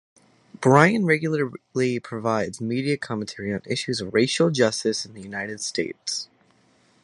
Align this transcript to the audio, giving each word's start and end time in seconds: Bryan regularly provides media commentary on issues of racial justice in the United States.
Bryan 0.59 1.05
regularly 1.05 1.99
provides 1.99 2.59
media 2.59 2.97
commentary 2.97 3.53
on 3.53 3.61
issues 3.69 4.01
of 4.01 4.15
racial 4.15 4.49
justice 4.49 5.05
in 5.05 5.13
the 5.13 5.21
United 5.21 5.61
States. 5.61 6.27